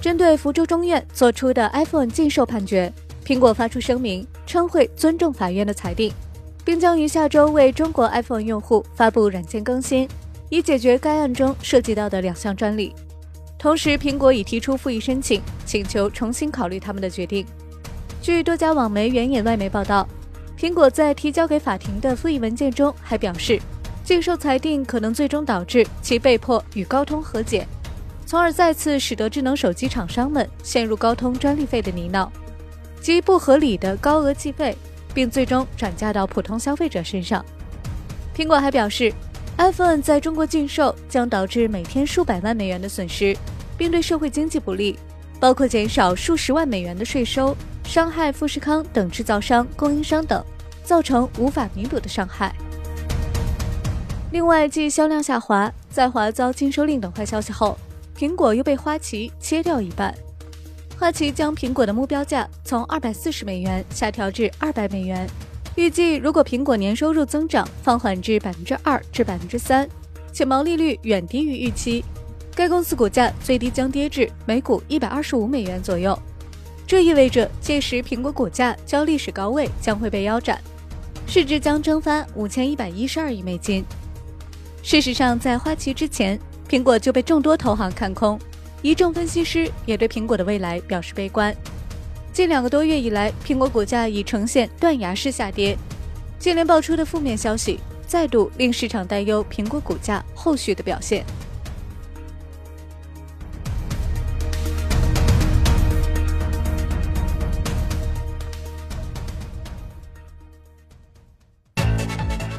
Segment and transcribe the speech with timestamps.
[0.00, 2.90] 针对福州中院作出的 iPhone 禁售判决，
[3.22, 6.10] 苹果发出声明称会尊重法院的裁定，
[6.64, 10.08] 并将于下周为中国 iPhone 用户发布软件更新，
[10.48, 12.94] 以解决该案中涉及到的两项专利。
[13.58, 17.44] 同时，苹果已提出复议申请，请求重新考虑他们的决定。
[18.22, 20.08] 据多家网媒援引外媒报道，
[20.58, 23.60] 苹果在提交给法庭的复议文件中还表示，
[24.02, 27.66] 禁售裁定可能最终导致其被迫与高通和解，
[28.30, 32.28] 从而再次使得智能手机厂商们陷入高通专利费的泥淖，
[33.00, 34.78] 即不合理的高额计费，
[35.12, 37.44] 并最终转嫁到普通消费者身上。
[38.32, 39.12] 苹果还表示。
[39.58, 43.36] iPhone 在中国禁售将导致每天数百万美元的损失，
[43.76, 44.98] 并对社会经济不利，
[45.38, 50.42] 包括减少数十万美元的税收，伤害富士康等制造商、供应商等，
[50.82, 52.54] 造成无法弥补的伤害。
[54.30, 57.76] 另外，继销量下滑、在华遭禁售令等坏消息后，
[58.20, 60.14] 苹果又被花旗切掉一半。
[60.98, 65.26] 花旗将苹果的目标价从二百四十美元下调至二百美元。
[65.74, 69.88] 预计，如果苹果年收入增长放缓至百分之二至百分之三，
[70.34, 72.04] 且毛利率远低于预期，
[72.54, 76.18] 该公司股价最低将跌至每股一百二十五美元左右。
[76.86, 80.60] 这意味着，届时苹果股价较历史高位将会被腰斩，
[81.26, 83.82] 市值将蒸发五千一百一十二亿美金。
[84.82, 86.38] 事实上，在花旗之前，
[86.70, 88.38] 苹果就被众多投行看空，
[88.80, 91.52] 一众分析师也对苹果的未来表示悲观。
[92.32, 95.76] 近两个多月以来，苹果股价已呈现断崖式下跌。
[96.38, 101.24] 接连爆出的负面消息，再度令市场担忧苹果股价后续的表现。